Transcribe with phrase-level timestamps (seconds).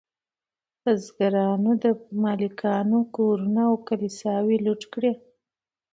[0.81, 1.85] بزګرانو د
[2.23, 5.13] مالکانو کورونه او کلیساګانې لوټ کړې.